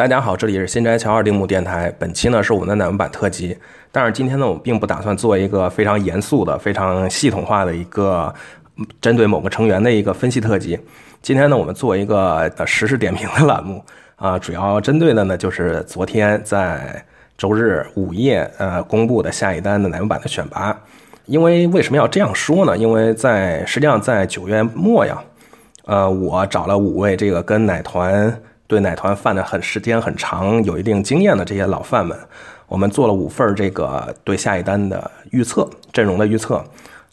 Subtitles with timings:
[0.00, 1.94] 大家好，这里是新斋桥二丁目电台。
[1.98, 3.54] 本期呢是我们的奶文版特辑，
[3.92, 8.34] 但是今天呢我并不打算做一个非常严肃的、非常系统化的一个
[8.98, 10.80] 针对某个成员的一个分析特辑。
[11.20, 13.84] 今天呢我们做一个实时点评的栏目
[14.16, 17.04] 啊，主要针对的呢就是昨天在
[17.36, 20.74] 周日午夜呃公布的下一单的奶文版的选拔。
[21.26, 22.74] 因为为什么要这样说呢？
[22.74, 25.22] 因为在实际上在九月末呀，
[25.84, 28.34] 呃，我找了五位这个跟奶团。
[28.70, 32.16] 对奶团饭的很时间很长，有一定经验的这些老饭们，
[32.68, 36.64] 我们做了五份这个对下一单的预测阵容的预测，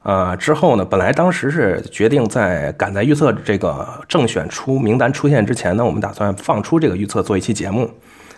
[0.03, 7.89] 呃，之后呢，本来当时是决定在赶在预测这个正选出名单出现之前呢，我们打算放出这个预测做一期节目，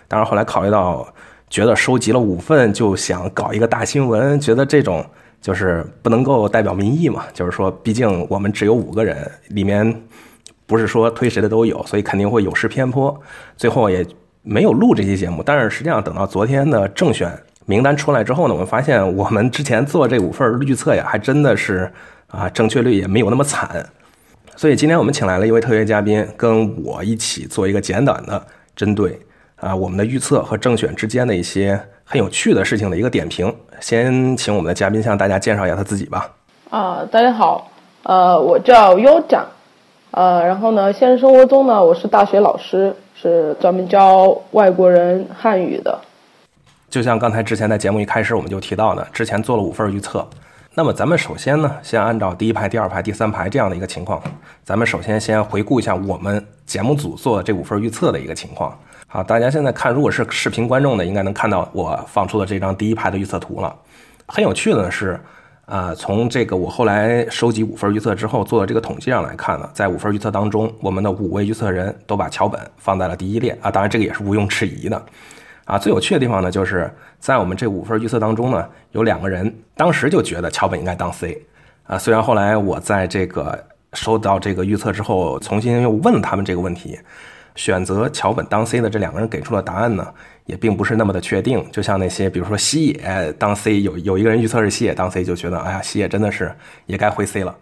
[0.08, 1.06] 当然后来考虑到
[1.50, 5.04] 觉得收集了五份就想搞一个大新闻，觉得这种
[5.42, 10.02] 就是不能够代表民意嘛，就是说毕竟我们只有五个人里面。
[10.70, 13.20] 不是说推谁的都有，所以肯定会有失偏颇。
[13.56, 14.06] 最后也
[14.42, 17.28] 没有录这期节目，但是实际上等到昨天的正选
[17.66, 21.92] 名单出来之后呢，我们发现我们之前做这五份预测呀，还真的是
[22.28, 23.84] 啊，正确率也没有那么惨。
[24.54, 28.40] 所以今天我们请来了一位特约嘉宾，跟我一起做一个简短的
[28.76, 29.18] 针对
[29.56, 33.52] 啊我们的预测和正选之间的一些很有趣的事情的一个点评。
[33.80, 36.30] 先请我们的嘉宾向大家介绍一下他自己吧。
[36.70, 37.68] 啊，大家好，
[38.04, 39.44] 呃，我叫优长。
[40.12, 45.96] 呃，然后呢，现实生活中呢，我是大学老师，是专门教外国人汉语的。
[46.88, 50.26] 就像刚才之前在节目一开始我们就提到的，之前做了五份预测。
[50.74, 54.20] 那么咱们首先呢，先按照第一排、第二排、第三排这样的一个情况，
[54.64, 58.76] 咱们首先先回顾一下我们节目组做这五份预测的一个情况。
[59.06, 63.72] 好，大家现在看，如果是视频观众的，应该能看到我放出的这张第一排的预测图了。
[64.26, 65.20] 很有趣的是。
[65.70, 75.00] 啊，从这个我后来收集五份预测之后做的这个统计上来看呢，在五份预测当中，我们的五位预测人都把桥本放在了第一列啊，当然这个也是毋庸置疑的。
[75.66, 81.40] 啊，最有趣的地方呢，就是在我们这五份预测当中呢，有两个人当时就觉得桥本应该当 C，
[81.84, 86.98] 啊，虽然后来我在这个收到这个预测之后，重新又问了他们这个问题。
[87.56, 90.06] 选择桥本当 C 的这两个人给出的答案呢，
[90.50, 91.64] 也并不是那么的确定。
[91.70, 96.52] 就像那些，比如说西野当 C，有有一个人预测是西野当 C，就觉得哎呀，西野真的是
[96.86, 97.54] 也该回 C 了。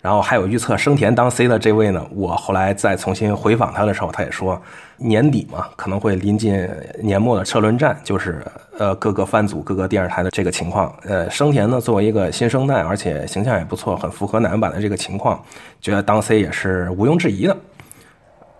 [0.00, 4.60] 然后还有预测生田当 C 的这位呢，我后来再重新回访他的时候，他也说
[4.96, 6.68] 年底嘛，可能会临近
[7.02, 8.40] 年末的车轮战，就是
[8.78, 10.94] 呃各个番组、各个电视台的这个情况。
[11.02, 15.42] 呃，生田呢作为一个新生代，而且形象也不错，很符合男版的这个情况，
[15.80, 17.56] 觉得当 C 也是毋庸置疑的。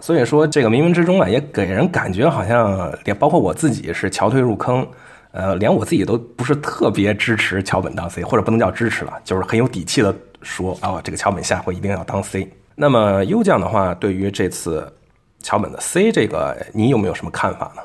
[0.01, 4.87] 所以说，这个冥冥之中啊，也给人感觉好像，连包括我自己是桥推入坑，
[5.33, 12.49] 呃，连我自己都不是特别支持桥本当 C，或者不能叫支持了，就是很有底气的说啊，这个桥本下回一定要当 C。
[12.77, 14.91] 那么优将的话，对于这次
[15.43, 17.83] 桥本的 C 这个，你有没有什么看法呢？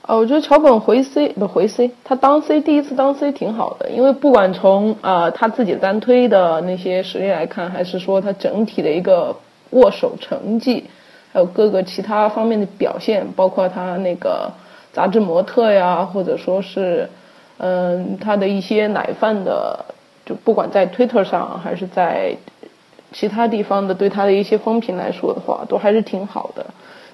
[0.00, 9.36] 啊，我觉得桥本回 C 不回 C，他当 C 第一次当 C 挺好的，因为不管从啊他自己单推的那些实力来看，还是说他整体的一个
[9.72, 10.84] 握手成绩。
[11.38, 14.50] 还有各个其他方面的表现，包括他那个
[14.92, 17.08] 杂志模特呀，或者说是，
[17.58, 19.78] 嗯，他的一些奶饭的，
[20.26, 22.34] 就不管在 Twitter 上还是在
[23.12, 26.66] 其他地方的对他的一些风评来说的话，都还是挺好的。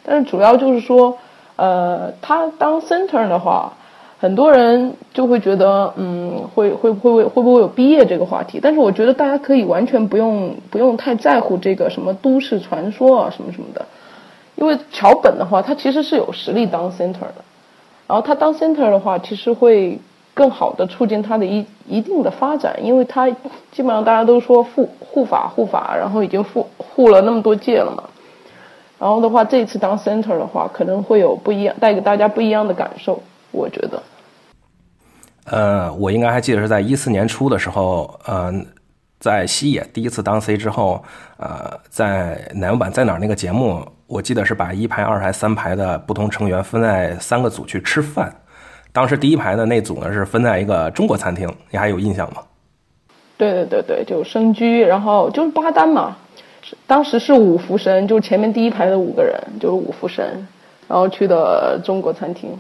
[0.03, 1.19] 但是主要就是说，
[1.57, 3.71] 呃，他当 center 的话，
[4.19, 8.59] 很多人就会觉得，嗯，会会会会会不会有毕业这个话题？
[8.63, 13.85] 但是我觉得大家可以完全不用不用太在乎这个什么都市传说啊什么什么的。
[14.57, 17.45] 因为桥本的话，他其实是有实力当 center 的，
[18.07, 19.99] 然后他当 center 的话，其实会
[20.33, 23.29] 更好的促进他的一一定的发展，因为他
[23.73, 28.05] 基本上大家都说护护法护法，然后已经护护了那么多届了嘛，
[28.99, 34.03] 然后的话，这次当 center 的话，可能会有不一样，带给大家不一样的感受，我觉得。
[35.47, 38.53] 呃，我应该还记得是在一四年初的时候，呃。
[39.25, 41.03] 在西野第一次当 C 之后，
[41.39, 48.31] 呃，在奶油版在哪儿那个节目，我记得是把一排、二排、三排的不同成员分在三个组去吃饭。
[48.93, 52.43] 当时第一排的那组呢是分在一个中国餐厅，你还有印象吗？
[53.39, 56.15] 对对对对，就生居，然后就是八单嘛。
[56.87, 60.47] 当时是五福神，就是前面第一排的五个人就是五福神，
[60.87, 62.51] 然后去的中国餐厅。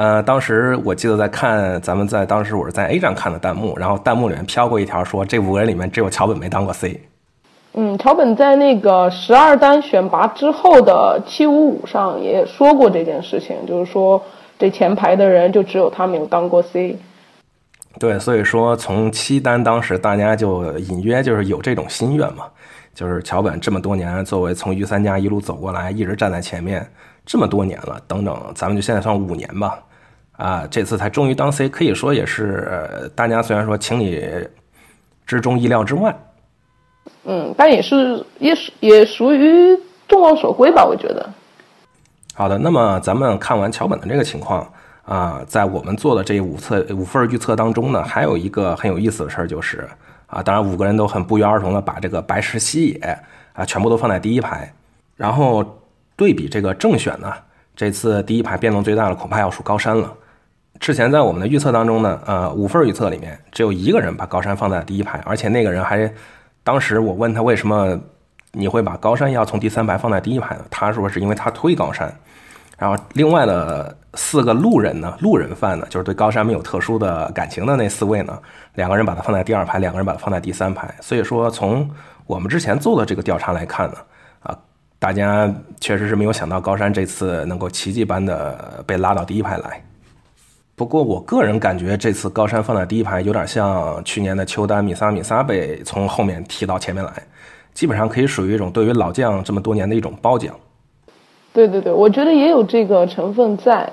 [0.00, 6.98] 呃，当时我记得在看，咱们在当时我是在 A 站看的弹幕，然后弹幕里面飘过一条说，这五个人里面只有桥本没当过 C。
[7.74, 14.24] 嗯，桥本在那个十二单选拔之后的七五五上也说过这件事情，就是说
[14.58, 16.96] 这前排的人就只有他没有当过 C。
[17.98, 22.46] 对，所以说从七单当时大家就隐约就是有这种心愿嘛，
[22.94, 26.90] 就是桥本这么多年作为从御三家一路走过来，一直站在前面
[27.26, 29.78] 这么多年了，等等，咱们就现在算五年吧，
[30.40, 34.26] 啊，这次才终于当 C，可以说也是大家虽然说情理
[35.26, 36.16] 之中、意料之外，
[37.24, 39.78] 嗯，但也是也属也属于
[40.08, 41.28] 众望所归吧，我觉得。
[42.34, 44.66] 好的，那么咱们看完桥本的这个情况。
[45.04, 49.88] 啊，在我们做的这五测五份预测当中呢，还有一个很有意思的事儿，就是
[50.26, 53.18] 啊，当然五个人都很不约而同的把这个白石西野
[53.52, 54.72] 啊全部都放在第一排，
[55.16, 55.64] 然后
[56.14, 57.32] 对比这个正选呢，
[57.74, 60.12] 这次第一排变动最大的恐怕要数高山了。
[60.80, 66.10] 之前在我们的预测当中呢，呃，五份预测里面只有一个人把高山放在第一排，而且那个人还，
[66.64, 68.00] 当时我问他为什么
[68.52, 70.56] 你会把高山要从第三排放在第一排？
[70.70, 72.12] 他说是因为他推高山。
[72.78, 78.38] 然后，另外的四个路人呢，路人范呢，就是对高山没有特殊的感情的那四位呢，
[78.76, 80.88] 两个人把它放在第二排，两个人把它放在第三排。
[81.02, 81.86] 所以说，从
[82.26, 83.96] 我们之前做的这个调查来看呢，
[84.44, 84.58] 啊，
[84.98, 89.84] 大家确实是没有想到高山这次能够奇迹般的被拉到第一排来。
[90.80, 97.12] 不过，我个人感觉这次高山放在第一排，有点像去年的秋丹米萨米萨被从后面提到前面来，
[97.74, 100.54] 基本上可以属于一种对于老将这么多年的一种褒奖。
[101.52, 103.92] 对对对，我觉得也有这个成分在，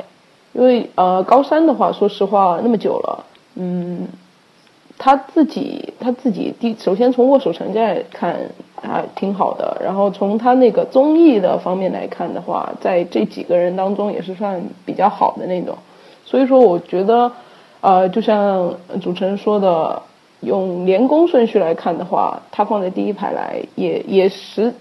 [0.54, 3.26] 因为呃，高山的话，说实话那么久了，
[3.56, 4.08] 嗯，
[4.98, 8.40] 他自己他自己第首先从握手成绩来看
[8.82, 15.78] 还挺好的，然后从他那个综艺的方面来看的话，在这几个人当中也是算比较好的那种，
[16.30, 17.32] 所以说我觉得，
[17.80, 20.02] 呃，就像主持人说的，
[20.42, 24.74] 用连攻顺序来看的话，他放在第一排来也也实。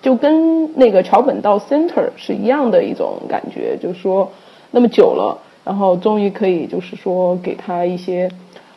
[0.00, 4.30] 就跟那个桥本到 center 是一样的一种感觉，就是说
[4.70, 8.30] 那么久了，然后终于可以就是说给他一些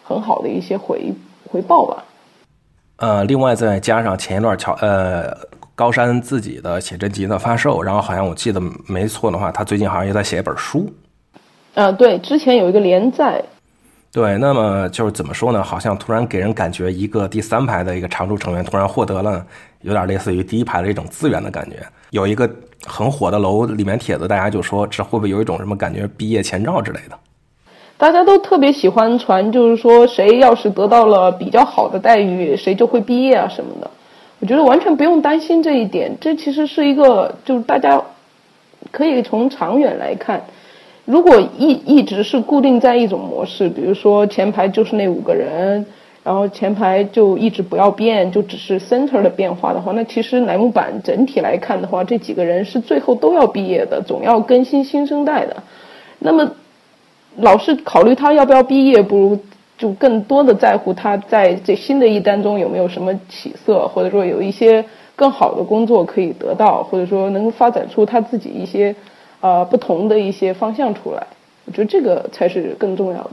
[0.03, 1.13] 很好的一些回
[1.49, 2.03] 回报吧。
[2.97, 5.31] 呃，另外再加上前一段桥呃
[5.75, 10.91] 高山自己的写真集的发售，然后好像我记得没错的话，他最近好像也在写一本书。
[11.77, 13.39] 呃，对，之前有一个连载。
[14.11, 15.61] 对，那么就是怎么说呢？
[15.61, 19.45] 好像突然给人感觉，一个第三排的一个常驻成员突然获得了
[19.81, 21.75] 有点类似于第一排的一种资源的感觉。
[22.09, 22.49] 有一个
[22.87, 26.07] 很火的楼里面帖子，大家就说这会不会有一种什么感觉？
[26.17, 27.15] 毕业前兆之类的。
[27.95, 33.87] 大家都特别喜欢传，就是说谁要是得到了比较好的待遇，谁就会毕业啊什么的。
[34.39, 38.01] 我觉得完全不用担心这一点，这其实是一个，就是大家
[38.91, 40.43] 可以从长远来看。
[41.07, 45.85] 如果一一直是固定在一种模式，比如说前排就是那五个人，
[46.21, 55.55] 然后前排就一直不要变，就只是 center 的变化的话，那其实乃木坂整体来看的话，这几个人是最后都要毕业的，总要更新新生代的。
[56.19, 56.51] 那么，
[57.37, 59.39] 老是考虑他要不要毕业，不如
[59.77, 64.83] 就更多的在乎他在这新的一单中有没有什么起色，或者说有一些
[65.15, 68.93] 更好的工作可以得到，或者说能发展出他自己一些。
[69.41, 71.25] 呃，不同的一些方向出来，
[71.65, 73.31] 我觉得这个才是更重要的。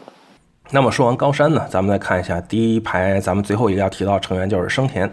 [0.71, 5.11] 那么说完高山呢，咱们再看一下第一排，咱们最后一个要提到成员就是生田。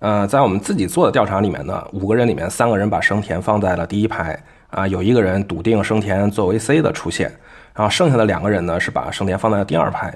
[0.00, 4.38] 呃，在我们自己做的调查里面呢，五个人里面三个人把生田放在了第一排，
[4.70, 7.30] 啊，有一个人笃定生田作为 C 的出现，
[7.74, 10.14] 然后剩下的两个人呢是把生田放在了第二排。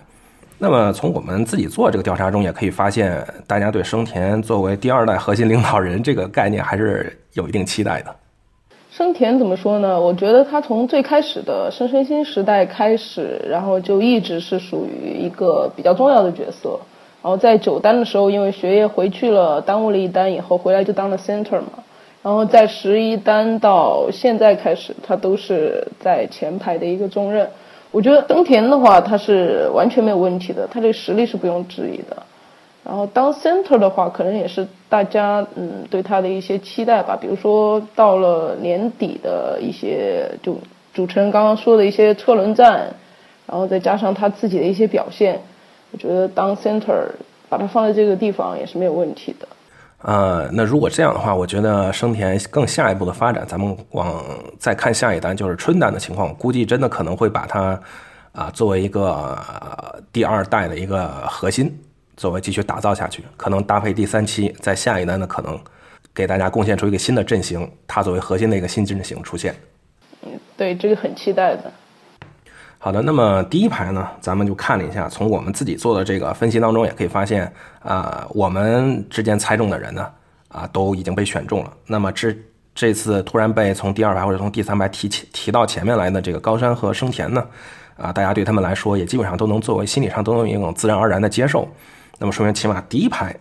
[0.57, 8.15] 那么从我们自己做这个调查中也可以发现，大家对生田作为第二代核心领导人这个概念还是有一定期待的。
[8.97, 10.01] 生田怎么说呢？
[10.01, 16.79] 我觉得他从最开始的生生新时代开始，然后就一直是属于一个比较重要的角色。
[17.21, 21.83] 然后在九单的时候，因为学业回去了，耽误了一单，以后回来就当了 center 嘛。
[22.23, 27.49] 然后在十一单到现在开始，他都是在前排的一个重任。
[27.91, 32.23] 我觉得生田的话，他是完全没有问题的，他这个实力是不用质疑的。
[32.85, 37.17] 然后当 center 的话，可能也是大家嗯对他的一些期待吧。
[37.19, 40.59] 比如说到了年底的一些，就
[40.93, 42.95] 主持人刚刚说的一些车轮战，
[43.47, 45.41] 然后再加上他自己的一些表现，
[45.93, 47.07] 我觉得当 center
[47.49, 49.49] 把他放在这个地方也是没有问题的。
[50.03, 54.23] 呃，那如果这样的话，我觉得生田更下一步的发展，咱们往
[54.59, 57.81] 再看下一单就是春单的情况，估计真的可能会把他
[58.33, 59.39] 啊作为一个
[60.13, 61.75] 第二代的一个核心。
[62.17, 65.59] 作为继续打造下去，可能搭配第三期，在下一单的可能
[66.15, 69.55] 给大家贡献出一个新的阵型，它作为核心的一个新阵型出现。
[70.23, 71.73] 嗯，对，这个很期待的。
[72.79, 80.07] 好的，那么第一排呢，咱们就看了一下，从我们自己做的这个分析当中，也可以发现啊，我们之间猜中的人呢，
[80.49, 81.73] 啊，都已经被选中了。
[81.87, 82.37] 那么这
[82.75, 87.47] 这次突然被从第二排或者从第三排提起提到前面来的这个高山和生田呢，
[87.97, 91.67] 啊，大家对他们来说也基本上都能作为心理上都能有一种自然而然的接受。
[92.19, 93.35] 那么说明起码第一排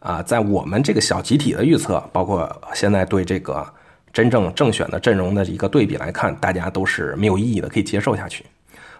[0.00, 3.66] 啊，在我们这个小集体的预测，包括现在对这个
[4.12, 8.44] 真正正选的阵容的一个对比来看，大家都是没有意义的，可以接受下去。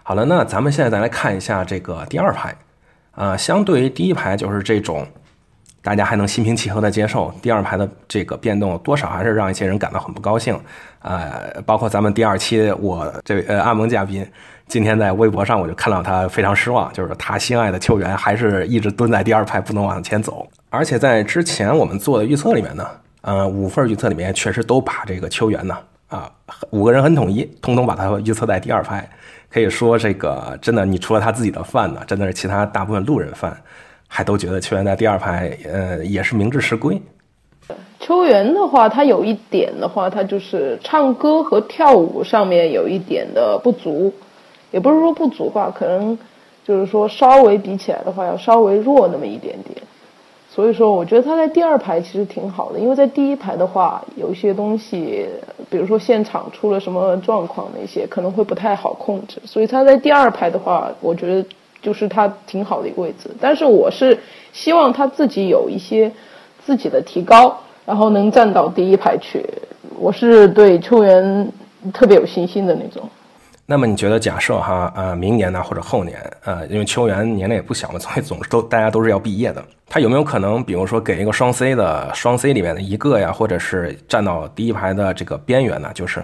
[0.03, 2.55] 好了，那咱们现在再来看一下这个第二排
[3.11, 5.07] 啊，相对于第一排就是这种。
[5.85, 10.59] 大家还能心平气和的接受第二排的这个变动，多少还是让一些人感到很不高兴。
[11.03, 14.25] 呃，包括咱们第二期我这位呃阿蒙嘉宾，
[14.67, 20.47] 今天在微博上我就看到他非常失望，就是他心爱的球员还是一直蹲在第二排不能往前走。
[20.71, 22.87] 而且在之前我们做的预测里面呢，
[23.21, 25.77] 呃，五份预测里面确实都把这个球员呢
[26.07, 26.27] 啊
[26.71, 29.07] 五个人很统一，通通把他预测在第二排。
[29.51, 33.55] 可以说这个真的，你除了他自己的饭呢，真的是其他大部分路人饭。
[34.07, 37.01] 还都觉得球员在第二排，呃，也是明智是归。
[37.99, 44.13] 球员的话，他有一点的话，他就是唱歌和跳舞上面有一点的不足，
[44.71, 46.17] 也不是说不足吧，可能
[46.63, 49.81] 就是说稍微比起来的话，要稍微弱那么一点点。
[50.49, 55.27] 所以说，我觉得他在第二排其实挺好的，因为在第一排的话，有一些东西，
[55.69, 59.41] 比如说现场出了什么状况那些，可能会不太好控制。
[59.45, 61.45] 所以他在第二排的话，我觉得。
[61.81, 64.17] 就是他挺好的一个位置，但是我是
[64.51, 66.11] 希望他自己有一些
[66.65, 67.55] 自己的提高，
[67.85, 69.45] 然后能站到第一排去。
[69.99, 71.51] 我是对球员
[71.93, 73.07] 特别有信心的那种。
[73.67, 85.89] 那么你觉得，假设哈呃明年呢或者后年呃，因为球员年龄也不小嘛，所以总是都大家都是要毕业的，他有没有可能，比如说给一个双 C 的双 C 里面的一个呀，或者是站到第一排的这个边缘呢？
[85.93, 86.23] 就是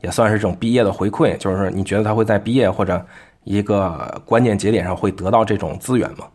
[0.00, 3.04] 也算是这种毕业的回馈，就是你觉得他会在毕业或者？
[3.46, 6.26] 一个关键节点上会得到这种资源吗？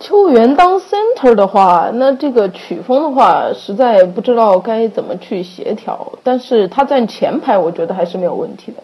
[0.00, 6.12] 球员当 center 的话，那这个曲风的话，实在不知道该怎么去协调。
[6.24, 8.82] 但是他站前排，我觉得还是没有问题的。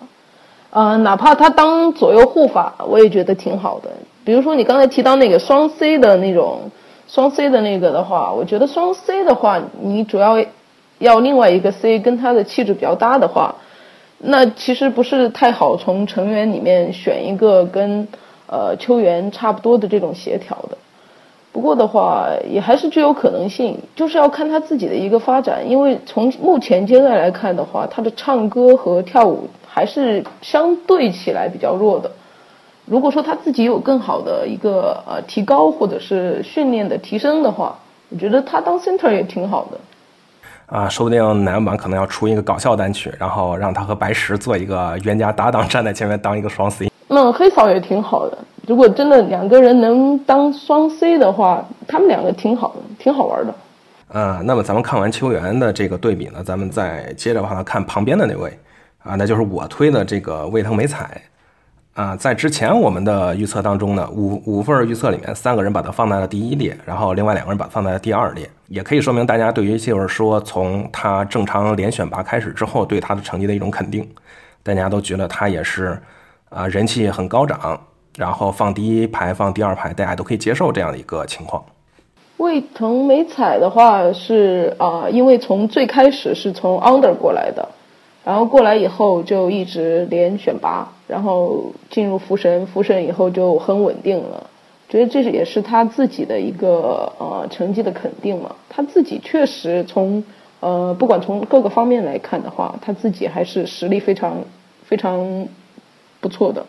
[0.71, 3.91] 呃，哪怕他当左右护法，我也觉得挺好的。
[4.25, 6.71] 比如说你刚才提到那个双 C 的那种
[7.09, 10.39] 双 C 的那个的话，我觉得双 C 的话，你主要
[11.01, 13.57] 要另外一个 C 跟他的气质比较搭的话。
[14.25, 18.07] 那其实不是太好从成员里面选一个跟
[18.47, 20.79] 呃秋元差不多的这种协调的。
[21.51, 25.69] 不过的话，也还是具有可能性，就是要看他自己的一个发展。
[25.69, 32.11] 因为从目前阶段来看的话，他的唱歌和跳舞还是相对起来比较弱的。
[32.87, 37.77] 如果说他自己有更好的一个呃提高或者是训练的提升的话，
[38.09, 39.79] 我觉得他当 center 也挺好的。
[40.73, 46.91] 啊，说不定奶油版可能要出一个搞笑单曲，然后让他和白石做一个冤家搭档， 站在前面当一个双 C。
[47.09, 53.55] 那黑嫂也挺好的，如果真的两个人能当双 C 的话，他们两个挺好的，挺好玩的。
[54.19, 58.59] 啊，那么咱们看完球员的这个对比呢，咱们再接着往下看旁边的那位，
[59.05, 61.21] 啊，那就是我推的这个卫藤美彩。
[61.95, 74.09] 啊，在之前我们的预测当中呢，五五份预测里面，三个人把它放在了第一列，然后另外两个人把它放在了第二列，也可以说明大家对于就是说从他正常连选拔开始之后，对他的成绩的一种肯定，
[74.63, 76.01] 大家都觉得他也是
[76.49, 77.79] 啊人气很高涨，
[78.17, 81.63] 然后放第一排放第二排，大家都可以接受这样的一个情况。
[82.39, 87.69] 卫藤美彩的话是啊，因为从最开始是从 under 过来的。
[88.25, 94.49] 然后过来以后就一直连选拔，然后进入福神，福神以后就很稳定了。
[94.89, 98.55] 觉得这是也是他自己的一个呃成绩的肯定嘛。
[98.69, 100.23] 他自己确实从
[100.61, 104.37] 呃不管从各个方面来看的话，他自己还是实力非常
[104.85, 105.49] 非常
[106.21, 106.65] 不错的。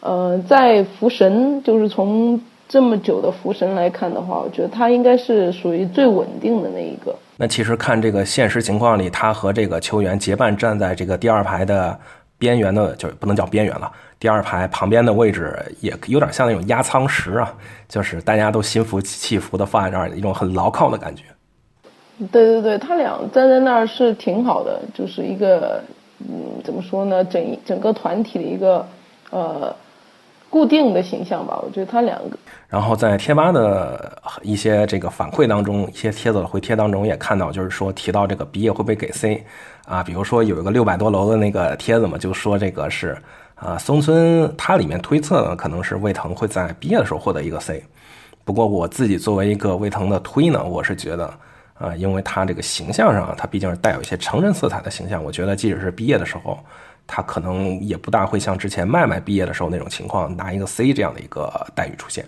[0.00, 7.14] 呃，在福神就是从这么久的福神来看的话，我觉得他应该是属于最稳定的那一个。
[7.40, 11.96] 那其实看这个现实情况里，他和这个球员结伴站在这个第二排的
[12.36, 17.54] 边缘的，就不能叫边缘了，第二排旁边的位置，也有点像那种压舱石啊，
[17.88, 21.22] 就是大家都心服气服的放在那儿，一种很牢靠的感觉。
[22.32, 25.80] 对对对，他俩站在那儿是挺好的，就是一个
[26.18, 28.84] 嗯，怎么说呢，整整个团体的一个
[29.30, 29.74] 呃。
[30.50, 32.38] 固定的形象吧，我觉得他两个。
[32.68, 39.44] 然后在贴吧的一些这个反馈当中，一些帖子的回帖当中也看到，就是说提到这个毕业会不会给 C
[39.86, 40.02] 啊？
[40.02, 43.16] 比如说有一个六百多楼的那个帖子嘛，就说这个是
[43.54, 47.84] 啊，松村他里面推测呢，可能是魏腾会在毕业的时候获得一个 C。
[48.44, 51.32] 不过我自己作为一个魏腾的推呢，我是觉得
[51.74, 56.58] 啊，因为他这个形象上，他毕竟是带有一些成人色彩的形象，我觉得即使是毕业的时候。
[57.08, 62.24] 他可能也不大会像之前麦麦毕业的时候那种情况拿一个 C 这样的一个待遇出现。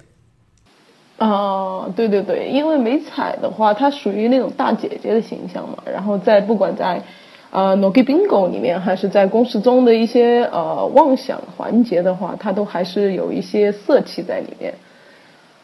[1.19, 5.77] 哦，对对对，因为美彩的话，她属于那种大姐姐的形象嘛。
[5.85, 7.03] 然后在不管在
[7.51, 14.73] 呃，Nogi Bingo 里面，还是在公式中的一些呃妄想环节的话，它都还是有一些色气在里面。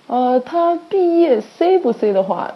[0.09, 2.53] 呃，他毕业 C 不 C 的话，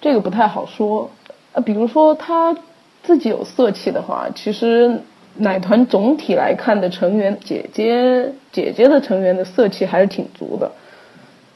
[0.00, 1.10] 这个不太好说。
[1.52, 2.56] 呃，比如说他
[3.02, 5.00] 自己有色气的话，其实
[5.36, 10.70] 奶团总体来看的成员，姐姐姐姐的成员的色气还是挺足的。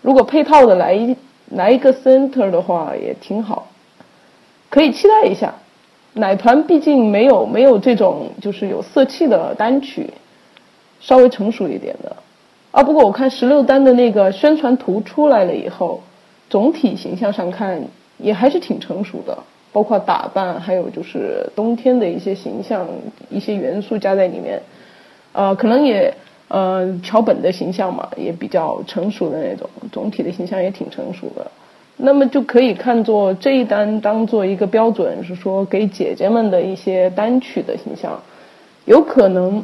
[0.03, 1.17] 如果配套的来一
[1.51, 3.69] 来一个 center 的话，也挺好，
[4.71, 5.55] 可以期待一下。
[6.15, 10.09] 奶团毕竟没有没有这种就是有色气的单曲，
[10.99, 12.17] 稍微成熟一点的。
[12.71, 16.03] 啊，不过我看十六单的那个宣传图出来了以后，
[16.49, 17.83] 总体形象上看
[18.17, 19.39] 也还是挺成熟的，
[19.77, 22.87] 包括打扮，还有就是冬天的一些形象、
[23.29, 24.59] 一些元素加在里面，
[25.35, 26.15] 呃，可能也
[26.49, 31.47] 呃桥本的形象嘛，也比较成熟的那种，总体的形象也挺成熟的，
[31.99, 38.19] 那么就可以看作这一单当做一个标准，是说给姐姐们的一些单曲的形象，
[38.87, 39.63] 有可能。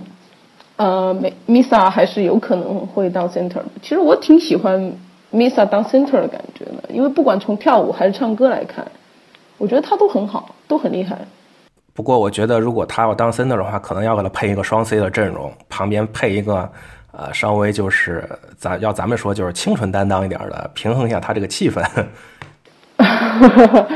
[0.76, 1.16] 呃
[1.46, 3.60] ，Misa 还是有可能会当 center。
[3.82, 4.92] 其实我挺喜欢
[5.32, 8.84] Misa 当 center 的感觉的，因为不管从跳舞还是唱歌来看，
[9.62, 11.16] 我觉得他都很好，都很厉害。
[11.94, 16.68] 不过我觉得，如果他要当 center 的话，可能要给他配一个双 C 的阵容，旁边配一个
[17.12, 18.28] 呃，稍微就是
[18.58, 21.80] 咱要咱们说就是清纯担当一点的，平衡一下他这个气氛。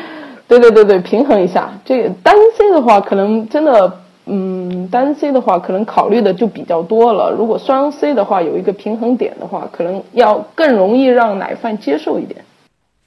[0.47, 1.69] 对对对对，平衡一下。
[1.85, 3.93] 这个单 C 的话，可能真的。
[4.29, 7.31] 嗯，单 C 的话可能考虑的就比较多了。
[7.31, 12.45] 如果双 C 的话，有一个平衡点的话，可能要更容易让奶饭接受一点。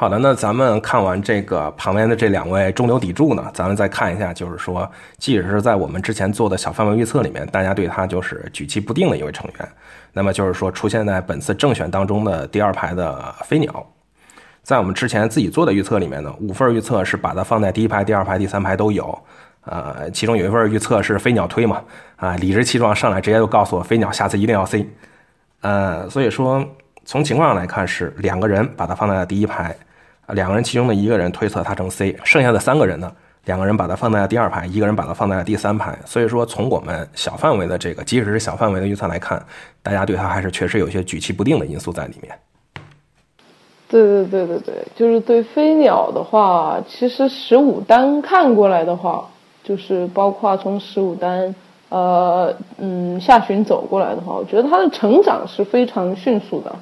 [0.01, 9.70] 好的，那咱们看完这个旁边的这两位中流砥柱呢，咱们再看一下，就是说，即使是在我们之前做的小范围预测里面，大家对他就是举棋不定的一位成员。
[10.13, 13.86] 那么就是说，出现在本次正选当中的第二排的飞鸟，
[14.63, 19.20] 在我们之前自己做的预测里面呢，五份预测是把它放在第一排、第二排、第三排都有。
[19.65, 21.82] 呃，其中有一份预测是飞鸟推嘛，
[22.15, 24.88] 啊，理直气壮上来直接就告诉我飞鸟下次一定要 C，
[25.60, 26.65] 呃，所以说
[27.03, 29.75] 从情况上来看是两个人把它放在了第一排，
[30.33, 33.12] 两个人其中的一个人推测他成 C，剩下的三个人呢，
[33.45, 39.43] 两个人把它放在了第二排，一个人把它放在了第三排，所以说从我们小范围的这个，即使是小范围的预测来看，
[39.81, 42.34] 大家对它还是确实有一些举棋不定的因素在里面。
[43.88, 49.27] 对对对对对，就是对飞鸟的话，其实十五单看过来的话。
[49.62, 51.54] 就是包括从十五单，
[51.89, 56.75] 呃，嗯，下旬走过来的话，我觉得他的成长是非常迅速的，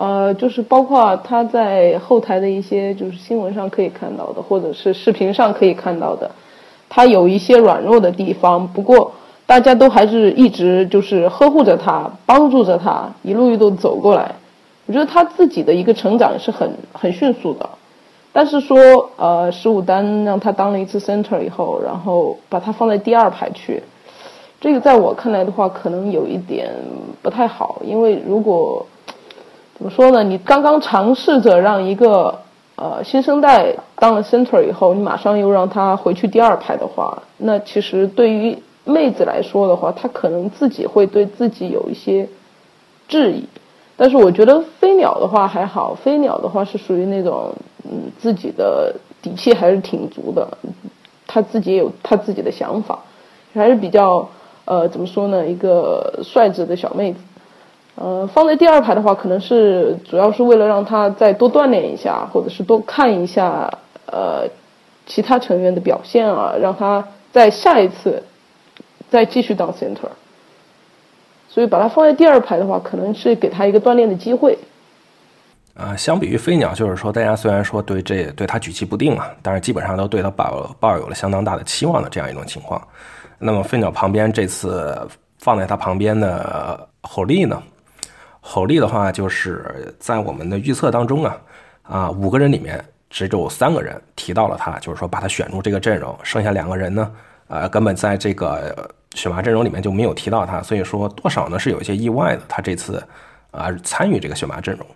[0.00, 6.30] 呃，就是包括他在后台的一些就是新闻上可以看到的，或者是视频上可以看到的，
[6.88, 9.12] 他有一些软弱的地方，不过
[9.44, 14.34] 大家都还是一直就是呵护着他，帮助着他，一路一路走过来，
[14.86, 17.68] 我觉得他自己的一个成长是很很迅速的。
[18.32, 23.82] 但是说，呃，十五单让他当了一次 center 以后，然后把他放在第二排去，
[24.62, 26.70] 这个在我看来的话，可能有一点
[27.20, 27.82] 不太好。
[27.84, 28.86] 因为如果
[29.80, 32.38] 怎么说呢，你刚刚尝试着让一个
[32.76, 42.28] 呃新生代当了 center 以后，你马上又让他回去第二排的话，那其实对于妹子来说的话，她可能自己会对自己有一些
[43.08, 43.42] 质疑。
[43.96, 47.50] 但是我觉得飞鸟的话还好，飞鸟的话是属于那种。
[47.82, 50.46] 嗯，自己的底气还是挺足的，
[51.26, 52.98] 他自己也有他自己的想法，
[53.54, 54.28] 还是比较
[54.66, 57.18] 呃怎么说呢，一个率直的小妹子。
[57.96, 63.70] 呃，放在第二排的话，可能是主要是为了让他再多锻炼一下，或者是多看一下
[64.06, 64.48] 呃
[65.06, 68.22] 其他成员的表现啊，让他在下一次
[69.10, 70.08] 再继续当 center。
[71.48, 74.56] 所以把它放在第二排的话，可能是给他一个锻炼的机会。
[75.74, 82.80] 啊，相比于飞鸟，就是说，大家虽然说对这对他举棋不定啊，但是基本上都对他抱抱有了相当大的期望的这样一种情况。
[83.38, 84.96] 那么飞鸟旁边这次
[85.38, 87.60] 放在他旁边的火力呢？
[88.40, 91.36] 吼力的话，就是在我们的预测当中啊，
[91.82, 97.10] 啊五个人里面只有三个人提到了他，就是说把他选入这个阵容，剩下两个人呢，
[97.48, 103.02] 呃根本在这个选拔阵容里面就没有提到他，所以说多少呢是有一些意外的，他这次
[103.50, 104.86] 啊参与这个选拔阵容。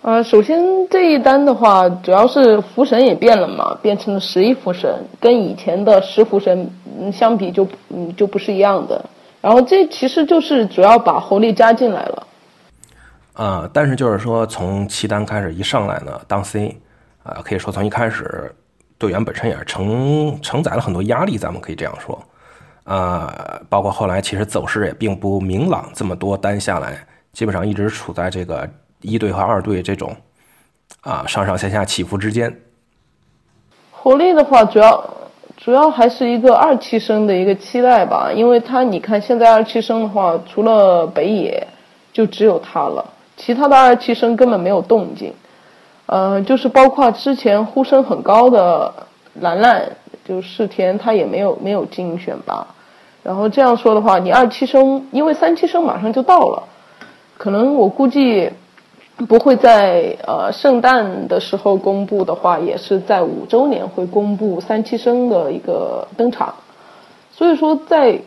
[0.00, 6.70] 呃，首先这一单的话，主要是福神也变了嘛，变成了十一福神，跟以前的十福神
[7.12, 9.04] 相比就嗯就不是一样的。
[9.40, 12.26] 然后这其实就是主要把猴力加进来了。
[13.34, 16.76] 啊，但是就是说从七单开始一上来呢，当 C，
[17.22, 18.54] 啊，可以说从一开始
[18.98, 22.20] 队员本身也是承承载了很多压力，咱们可以这样说。
[22.84, 28.68] 啊，包括后来其实走势也并不明朗，这么多单下来，基本上一直处在这个。
[29.00, 30.12] 一队和二队这种，
[31.02, 32.52] 啊上上下下起伏之间，
[33.92, 34.98] 火力的话主要
[35.58, 41.66] 主要还是一个二期生的一个期待吧，因为他你看现在二期生的话，除了北野，
[42.12, 43.04] 就只有他了，
[43.36, 45.32] 其他的二期生根本没有动静。
[46.06, 48.90] 呃，就是包括之前呼声很高的
[49.40, 49.84] 兰兰，
[50.24, 52.66] 就是世田，他也没有没有进选拔。
[53.22, 56.62] 然后这样说的话，你二期生，因为三期生马上就到了，
[57.36, 58.48] 可能我估计
[59.26, 66.54] 不会在呃圣诞的时候公布的话，也是在五周年会公布三七生的一个登场。
[67.32, 68.18] 所以说，在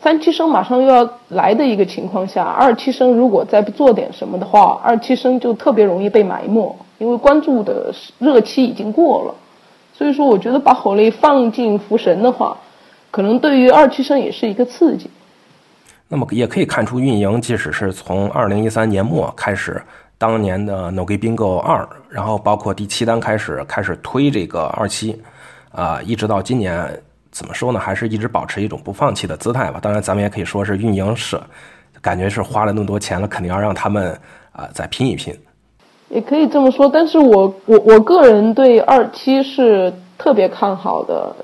[0.00, 6.76] 三七生马上又要来的一个情况下，二期生如果再不做点什么的话，二期生就特别容易被埋没。
[6.98, 9.34] 因为关注的热期已经过了，
[9.94, 12.56] 所以说我觉得把火力放进福神的话，
[13.10, 15.10] 可能对于二期生也是一个刺激。
[16.08, 19.80] 那么也可以看出，运营即使是从二零一三年末开始，
[20.20, 25.18] 当年的 No G Bingo 二，然后包括第七单开始开始推这个二期，
[25.72, 27.80] 啊，一直到今年，怎么说呢？
[27.80, 29.78] 还是一直保持一种不放弃的姿态吧。
[29.80, 31.40] 当然，咱们也可以说是运营是，
[32.02, 34.12] 感觉是花了那么多钱了，肯定要让他们
[34.52, 35.34] 啊再拼一拼。
[36.10, 41.34] 也可以这么说，但是我我我个人对二期是特别看好的，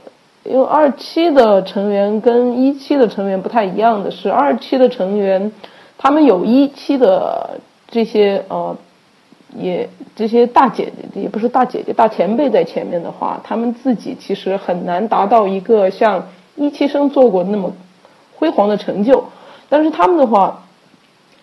[0.44, 5.50] 因为二期的成员跟一期的成员不太一样的是，二期的成员
[5.96, 8.76] 他们有一期的这些呃，
[9.56, 17.72] 也这些大姐姐也不是大姐姐大前辈在前面的话，他们自己其实很难达到一个像一期生做过那么
[18.36, 19.24] 辉煌的成就，
[19.68, 20.62] 但是他们的话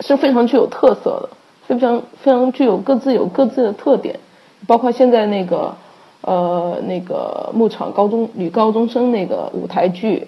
[0.01, 1.29] 是非常具有特色的。
[1.65, 4.19] 非常非常具有各自有各自的特点，
[4.67, 5.73] 包括现在那个
[6.19, 10.27] 呃那个牧场高中女高中生那个舞台剧，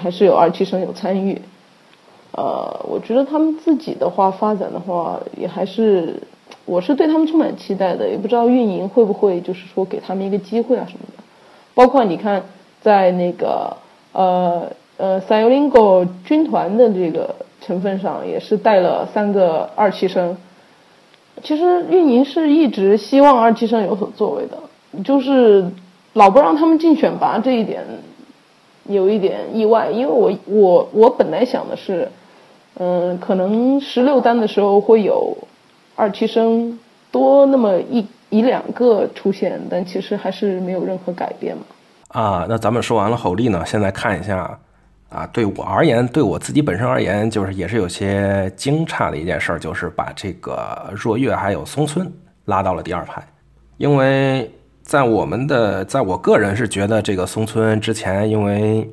[0.00, 1.42] 还是有二期生有参与。
[2.38, 6.14] 呃，我觉得他们自己的话发展的话，也还是
[6.66, 11.24] 我是对他们充满期待的，也不知道运营会不会就是说给他们一个机会啊什么的。
[11.74, 12.40] 包括你看，
[12.80, 13.76] 在那个
[14.12, 20.36] 呃呃 s a l i n g o 军团的这个成分上，也是带了三个二期生。
[21.42, 25.66] 其实运营是一直希望二期生有所作为的，就是
[26.12, 27.84] 老不让他们进选拔这一点，
[28.86, 29.90] 有一点意外。
[29.90, 32.08] 因为我我我本来想的是，
[32.78, 35.36] 嗯，可能十六单的时候会有
[35.94, 36.78] 二期生
[37.10, 41.62] 多那么一一两个出现，但其实还是没有任何改变嘛。
[42.08, 44.58] 啊，那咱们说完了吼力呢，现在看一下。
[45.10, 52.06] 啊，对我而言，对我自己本身而言，就是也是有些惊诧的一件事，就是把这个若月还有松村
[52.44, 53.26] 拉到了第二排，
[53.78, 58.86] 因为在我们的，在我个人是觉得这个松村之前因为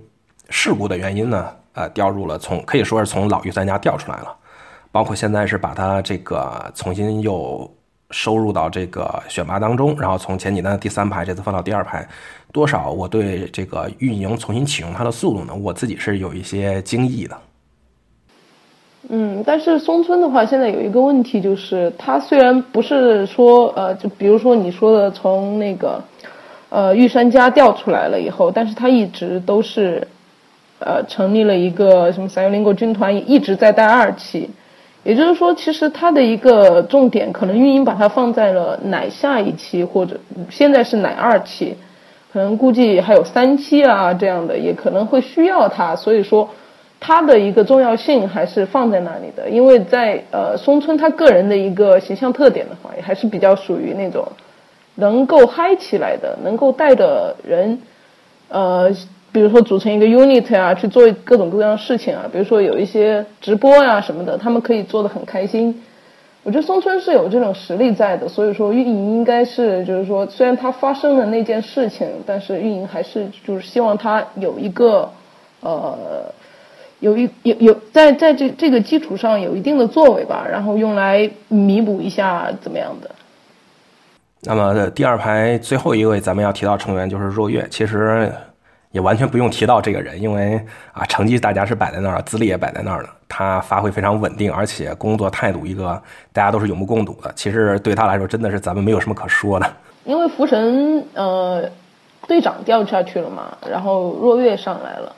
[0.50, 4.36] 事故的原因呢，呃，调入了从可以说是从老玉三家调出来了，
[4.92, 7.70] 包括现在是把他这个重新又。
[8.12, 12.08] 收入到这个选拔当中，然后从前几单的第三排，这次放到第二排，
[12.54, 17.36] 多少我对这个运营重新启用它的速度呢，我自己是有一些惊异的。
[19.10, 26.02] 嗯，但是松村的话，现在有一个问题就是，它虽然不是说呃，就比如说你说的从那个
[26.70, 30.08] 呃玉山家调出来了以后，但是它一直都是
[30.86, 34.50] 呃成立了一个什么三幺零国军团，一直在带二期。
[35.04, 40.20] 也就是说，其实它的一个重点，可能运营把它放在了奶下一期，或者
[40.50, 41.76] 现在是奶二期，
[42.34, 45.96] 可能估计还有三期啊这样的，也可能会需要它。
[45.96, 46.50] 所以说，
[47.00, 49.48] 它的一个重要性还是放在那里的。
[49.48, 54.28] 因为在呃松村他个人的一个形象特点的话，也还是比较属于那种
[54.96, 57.80] 能够嗨起来的，能够带着人，
[58.50, 58.92] 呃。
[59.36, 65.84] 比如说组成一个 unit 啊，去做各种各样的事情啊，比如说有一些直播啊什么的，他们可以做的很开心。
[66.44, 75.12] 我觉得松村是有这种实力在的，所以说运营应该是就是说，虽然他发生了那件事情，但是运营还是就是希望他有一个
[75.60, 75.98] 呃，
[77.02, 83.12] 有一有有在在这这个基础上有一定的作为吧，然后用来弥补一下怎么样的。
[84.44, 88.32] 那么第二排最后一位咱们要提到成员就是若月，其实。
[88.96, 90.56] 也完全不用提到这个人，因为
[90.94, 93.10] 啊，成绩大家是摆在那儿，资历也摆在那儿了。
[93.28, 97.30] 他发挥非常稳定，而且工作态度一个大家都是有目共睹的。
[97.36, 99.70] 其实对他来说，真的是咱们没有什么可说的。
[100.06, 101.70] 因为福神呃
[102.26, 105.14] 队长掉下去了嘛，然后若月上来了，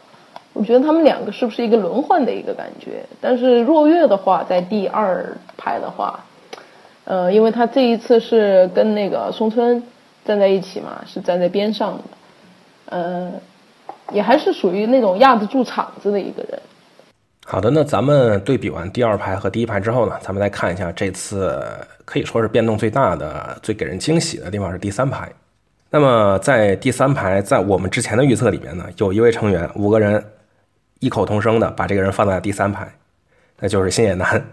[0.53, 3.05] 我觉得他们两个是不是一个轮换的一个感觉？
[3.21, 5.23] 但是若月的话在第二
[5.55, 6.19] 排的话，
[7.03, 9.83] 呃，因为他这一次是跟那个松村
[10.25, 12.03] 站在一起嘛，是站在边上的，
[12.89, 13.31] 呃。
[14.11, 16.59] 也还是属于那种压得住场子的一个人。
[17.45, 21.63] 好的，那咱们对比完第二排和第一排之后呢，咱们来看一下这次
[22.03, 25.31] 可以说是变动最大的、最给人惊喜的地方是第三排。
[25.89, 30.21] 那么在第三排，在我们之前的预测里面呢，有一位成员，五个人
[30.99, 32.85] 异口同声的把这个人放在第三排，
[33.59, 34.43] 那就是新野男。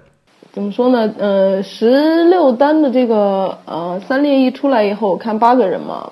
[0.52, 1.12] 怎么说呢？
[1.18, 6.08] 呃，十六单的这个呃三列一出来以后，我看八个人嘛，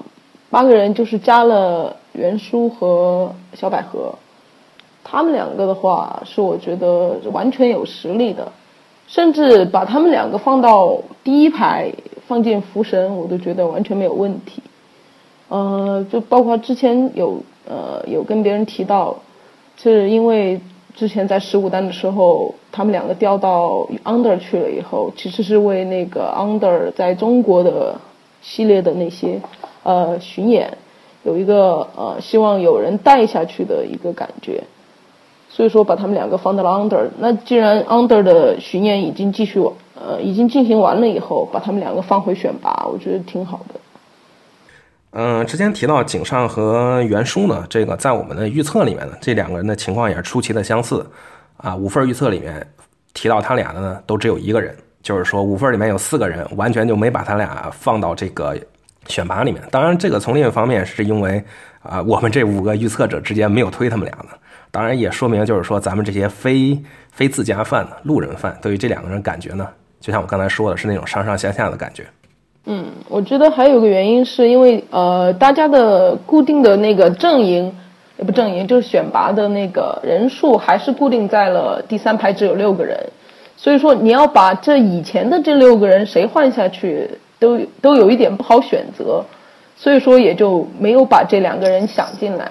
[0.53, 4.15] 八个人就是加了袁书和小百合，
[5.03, 8.53] 他们两个的话是我觉得完全有实力的，
[9.07, 11.91] 甚至把他们两个放到第一排，
[12.29, 14.63] 放进福神，我都觉得完全没有问题。
[15.49, 19.17] 呃，就包括之前有呃有跟别人提到，
[19.79, 20.61] 是因为。
[20.95, 27.99] 之前在十五单的时候，他们两个调到 Under 去了以后，其实是为那个 Under 在中国的
[28.43, 29.41] 系列的那些
[29.83, 30.77] 呃巡演
[31.23, 34.63] 有一个呃希望有人带下去的一个感觉，
[35.49, 37.09] 所以说把他们两个放到了 Under。
[37.19, 39.61] 那既然 Under 的巡演已经继续
[39.95, 43.75] 呃已经进行完了以后，把他们两个放回选拔，我觉得挺好的。
[45.15, 51.07] 嗯，之前提到井上和袁书呢，这个在我们的预测里面呢，这两个人的情况也是出奇的相似，
[51.59, 52.67] 啊，五份预测里面
[53.13, 58.57] 提到他俩的呢，都只有一个人，就是说五份里面有四个人，完全就没把他俩放到这个
[59.09, 59.63] 选拔里面。
[59.71, 61.43] 当然，这个从另一方面是因为
[61.83, 64.29] 啊，我们这五个预测者之间没有推他们俩的，
[64.71, 66.79] 当然也说明就是说咱们这些非
[67.11, 69.69] 非自家饭的路人饭，对于这两个人感觉呢，
[70.01, 72.07] 就像我刚才说的是那种上上下下的感觉。
[72.67, 77.75] 嗯，我觉得还有个原因是因为呃，大家的固定的那个阵营，
[78.19, 82.97] 也不阵营，就是选拔的那个人数还是固定在了第三排只有六个人，
[83.57, 87.11] 所以说你要把这以前的这六个人谁换下去，
[87.43, 89.25] 都都有一点不好选择，
[89.77, 92.51] 所以说也就没有把这两个人想进来。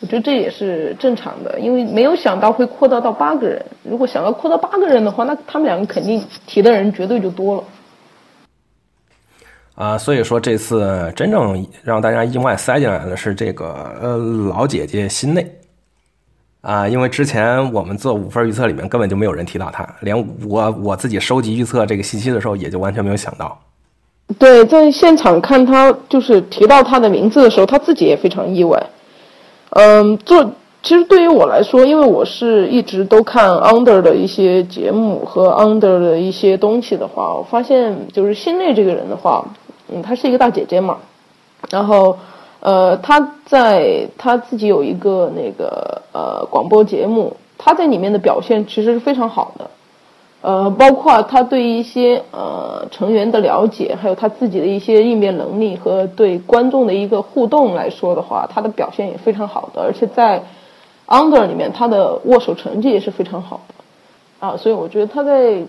[0.00, 3.62] 我觉得这也是正常的，因为没有想到会扩大到八个人。
[3.82, 7.64] 如果想要扩大八个人的话，那他们两个肯定提的人绝对就多了。
[9.74, 14.16] 啊，所以说这次真正让大家意外塞进来的是这个呃
[14.48, 15.46] 老姐姐心内，
[16.62, 20.16] 啊，因为之前我们做五份预测里面根本就没有人提到她，连
[20.46, 23.58] 我我自己收集预测这个信息的时候也就完全没有想到。
[24.38, 28.80] 对，在现场看他就是提到他的名字的时候，他自己也非常意外。
[29.70, 39.44] 嗯，做其实对于我来说，因为我是一直都看 Under 的一些节目和 Under 的一些东西的话，我发现就是心内这个人的话。
[39.92, 40.98] 嗯，她是一个大姐姐嘛，
[41.68, 42.16] 然后，
[42.60, 49.68] 呃，她在她自己有一个那个呃广播节目，她在里面的表现其实是非常好的，
[50.40, 60.42] 呃，包括他对一些呃成员的了解，还有他自己的一些应变能力和对观众的一个互动来说的话，他的表现也非常好的，而且在
[61.06, 65.62] Under 里面，他的握手成绩也是非常好的，啊，所以我觉得他在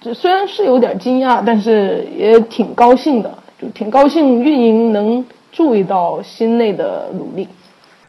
[0.00, 3.32] 这虽然是有点惊讶，但是也挺高兴的。
[3.60, 7.46] 就挺高兴，运营能注意到心内的努力。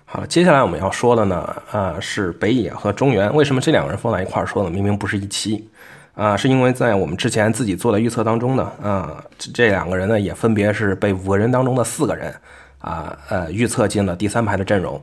[0.06, 3.36] 好，接下来我们要说的呢，啊，是北野和中原。
[3.36, 4.70] 为什么这两个人放在一块儿说呢？
[4.70, 5.68] 明明不是一期，
[6.14, 12.34] 啊，是因为在我们之前自己做的预测当中呢，啊，这两个人呢也分别是被五个人当中的四个人，
[12.80, 15.02] 啊，呃，预测进了第三排的阵容。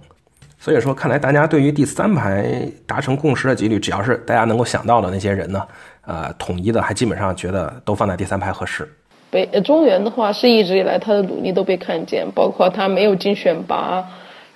[0.60, 5.62] 所以说，看来大家对于第三排达成共识的几率，只要是大家能够想到的那些人呢，
[6.04, 8.86] 呃，统一的还基本上觉得都放在第三排合适。
[9.30, 14.04] 北中原的话是一直以来他的努力都被看见，包括他没有进选拔，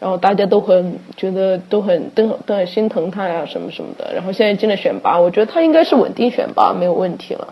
[0.02, 7.46] 然后大家都很觉得都很都都很心疼他呀什么什么的，然后现在进了选拔，我觉得他应该是稳定选拔没有问题了。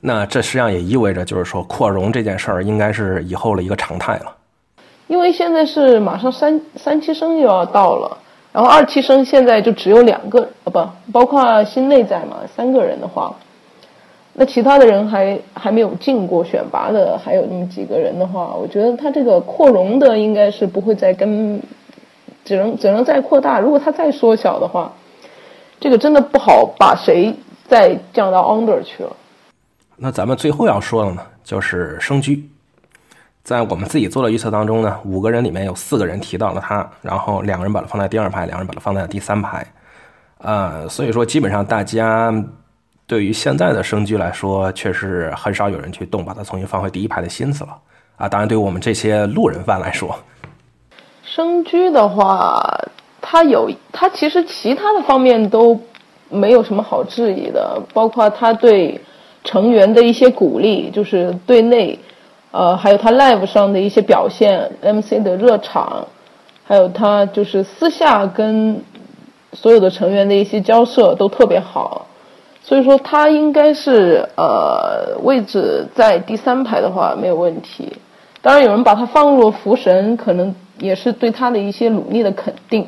[0.00, 4.34] 那这实际上也意味着就是说扩容这件事儿应该是以后的一个常态了。
[5.06, 8.18] 因为现在是马上三三期生又要到了，
[8.52, 13.32] 然后二期生现在就只有两个啊不包括新内在嘛三个人的话。
[14.34, 21.60] 那其他的人还还没有进过选拔的，还有那么几个人的话，我觉得他这个扩容的应该是不会再跟，
[22.44, 23.58] 只能只能再扩大。
[23.60, 24.92] 如果它再缩小的话，
[25.80, 27.34] 这个真的不好把谁
[27.66, 29.16] 再降到 under 去了。
[29.96, 32.48] 那咱们最后要说的呢，就是生居，
[33.42, 39.66] 在我们自己做的预测当中呢，五个人里面有四个人提到了他，然后两个人把他放在第二排，两个人把他放在第三排，
[40.38, 42.32] 啊，所以说基本上大家。
[43.04, 47.76] 对于现在的生居来说，确实很少有人去动把它重新放回第一排的心思了
[48.16, 48.26] 啊！
[48.26, 50.16] 当然，对于我们这些路人范来说，
[51.34, 52.62] 生居的话，
[53.22, 55.80] 他有他其实其他的方面都
[56.28, 59.00] 没有什么好质疑的，包括他对
[59.42, 61.98] 成员的一些鼓励，就是对内，
[62.50, 66.06] 呃，还有他 live 上的一些表现，MC 的热场，
[66.64, 68.82] 还有他就是私下跟
[69.54, 72.06] 所有的成员的一些交涉都特别好。
[72.62, 77.90] 所以说他应该是呃位置在第三排的话没有问题，
[78.42, 82.86] 当然，有人把他放入福神，可能也是对他的一些努力的肯定。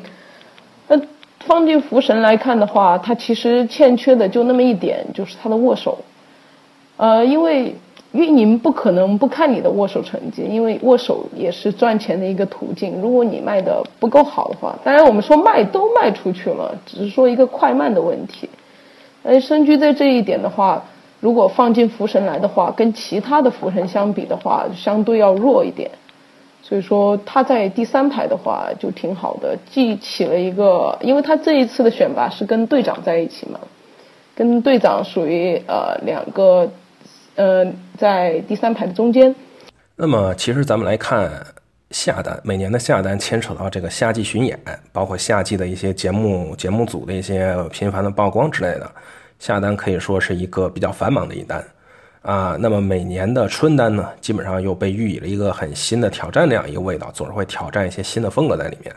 [0.87, 0.99] 那
[1.39, 5.97] 放进福神来看的话，他其实欠缺的就那么一点，就是他的握手。
[6.97, 7.75] 呃，因为
[8.11, 13.01] 运营不可能不看你的握手成绩，因为握手也是赚钱的一个途径。
[13.01, 18.49] 如果你卖的不够好的话，当然我们说卖都卖出去了，只是说一个快慢的问题。
[19.23, 20.83] 而深居在这一点的话，
[21.19, 25.89] 如果放进福神来的话，跟其他的福神相比的话，相对要弱一点。
[26.67, 33.59] 所以说他在第三排的话就挺好的，既起了一个，因为他这一次的选拔是跟队长在一起嘛，
[34.33, 36.67] 跟队长属于呃两个。
[37.37, 39.35] 呃，在第三排的中间。
[39.97, 41.29] 那么，其实咱们来看
[41.91, 44.57] 下单，每年的下单牵扯到这个夏季巡演，
[44.93, 48.89] 包括夏季的一些节目、节目组的一些频繁的曝光之类的。
[49.37, 51.61] 下单可以说是一个比较繁忙的一单
[52.25, 52.57] 啊。
[52.59, 58.93] 那么每年的春单呢，基本上又被寓意了一个很新的挑战那样一个味道，总是会挑战一些新的风格在里面。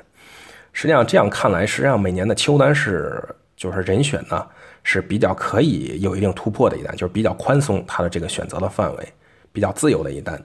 [0.73, 3.23] 实际上这样看来，实际上每年的秋单是
[3.57, 4.45] 就是人选呢。
[4.85, 9.13] 是比较可以有一定突破的一单，就是比较宽松，它的这个选择的范围
[9.53, 10.41] 比较自由的一单。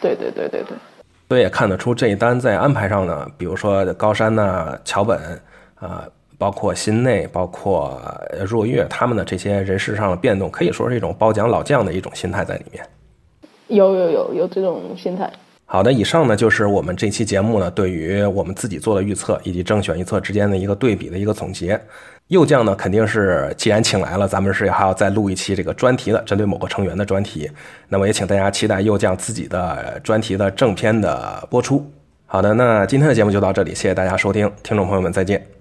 [0.00, 0.78] 对对对对对，
[1.28, 5.38] 所以也看得出这一单在安排上呢，比如说高山呐、桥本
[5.74, 6.08] 啊，
[6.40, 8.00] 包括新内、包括
[8.48, 12.82] 若月他们的这些人事上的变动，可以说是一种褒奖老将的一种心态在里面。
[13.68, 15.30] 有有有有这种心态。
[15.66, 21.78] 好的，以上呢就是我们这期节目呢对于我们自己做的预测以及正选预测之间的一个对比的一个总结。
[22.28, 27.50] 右将呢，肯定是既然请来了，咱们是还要再录一期这个专题的，针对某个成员的专题。
[27.88, 31.84] 那么也请大家期待右将自己的专题的正片的播出。
[32.24, 35.59] 好的，那今天的节目就到这里，谢谢大家收听，听众朋友们再见。